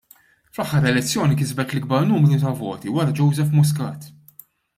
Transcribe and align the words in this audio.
Fl-aħħar 0.53 0.87
elezzjoni 0.91 1.37
kisbet 1.41 1.75
l-ikbar 1.75 2.07
numru 2.13 2.41
ta' 2.45 2.55
voti 2.63 2.95
wara 2.97 3.15
Joseph 3.21 3.55
Muscat. 3.61 4.11